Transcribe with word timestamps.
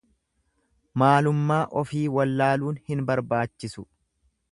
Maalummaa 1.01 1.59
ofii 1.81 2.01
wallaaluun 2.15 2.81
hin 2.89 3.05
barbaachisu. 3.11 3.85